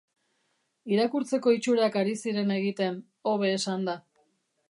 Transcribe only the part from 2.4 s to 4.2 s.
egiten, hobe esanda.